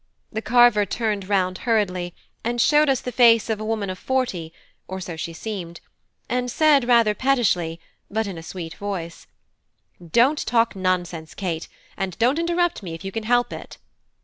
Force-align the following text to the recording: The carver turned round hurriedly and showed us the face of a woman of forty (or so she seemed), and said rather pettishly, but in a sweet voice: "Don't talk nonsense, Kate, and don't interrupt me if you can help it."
The 0.31 0.41
carver 0.41 0.83
turned 0.87 1.29
round 1.29 1.59
hurriedly 1.59 2.15
and 2.43 2.59
showed 2.59 2.89
us 2.89 3.01
the 3.01 3.11
face 3.11 3.51
of 3.51 3.59
a 3.59 3.63
woman 3.63 3.87
of 3.91 3.99
forty 3.99 4.51
(or 4.87 4.99
so 4.99 5.15
she 5.15 5.31
seemed), 5.31 5.79
and 6.27 6.49
said 6.49 6.87
rather 6.87 7.13
pettishly, 7.13 7.79
but 8.09 8.25
in 8.25 8.35
a 8.35 8.41
sweet 8.41 8.73
voice: 8.73 9.27
"Don't 10.03 10.43
talk 10.47 10.75
nonsense, 10.75 11.35
Kate, 11.35 11.67
and 11.97 12.17
don't 12.17 12.39
interrupt 12.39 12.81
me 12.81 12.95
if 12.95 13.05
you 13.05 13.11
can 13.11 13.25
help 13.25 13.53
it." 13.53 13.77